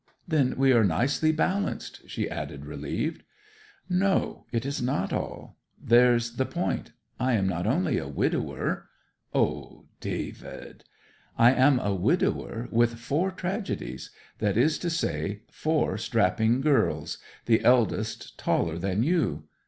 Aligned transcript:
then 0.27 0.55
we 0.57 0.73
are 0.73 0.83
nicely 0.83 1.31
balanced,' 1.31 2.01
she 2.09 2.27
added, 2.27 2.65
relieved. 2.65 3.21
'No 3.87 4.47
it 4.51 4.65
is 4.65 4.81
not 4.81 5.13
all. 5.13 5.57
There's 5.79 6.37
the 6.37 6.45
point. 6.47 6.93
I 7.19 7.33
am 7.33 7.47
not 7.47 7.67
only 7.67 7.99
a 7.99 8.07
widower.' 8.07 8.89
'O, 9.35 9.85
David!' 9.99 10.85
'I 11.37 11.53
am 11.53 11.79
a 11.79 11.93
widower 11.93 12.67
with 12.71 12.97
four 12.97 13.29
tragedies 13.29 14.09
that 14.39 14.57
is 14.57 14.79
to 14.79 14.89
say, 14.89 15.43
four 15.51 15.99
strapping 15.99 16.61
girls 16.61 17.19
the 17.45 17.63
eldest 17.63 18.39
taller 18.39 18.79
than 18.79 19.03
you. 19.03 19.43